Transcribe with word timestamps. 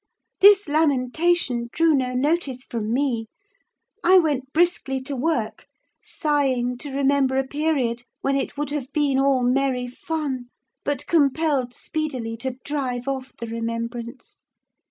This 0.39 0.67
lamentation 0.67 1.69
drew 1.71 1.93
no 1.93 2.15
notice 2.15 2.63
from 2.63 2.91
me: 2.91 3.27
I 4.03 4.17
went 4.17 4.51
briskly 4.51 4.99
to 5.01 5.15
work, 5.15 5.67
sighing 6.01 6.79
to 6.79 6.89
remember 6.91 7.35
a 7.35 7.45
period 7.45 8.01
when 8.21 8.35
it 8.35 8.57
would 8.57 8.71
have 8.71 8.91
been 8.93 9.19
all 9.19 9.43
merry 9.43 9.87
fun; 9.87 10.45
but 10.83 11.05
compelled 11.05 11.75
speedily 11.75 12.35
to 12.37 12.57
drive 12.65 13.07
off 13.07 13.33
the 13.37 13.45
remembrance. 13.45 14.43